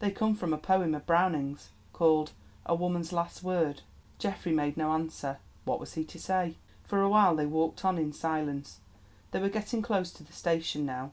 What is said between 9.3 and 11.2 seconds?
They were getting close to the station now.